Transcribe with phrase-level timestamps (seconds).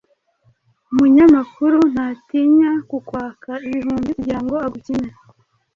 [0.91, 5.09] Umunyamakuru ntatinya kukwaka ibihumbi kugirango agukine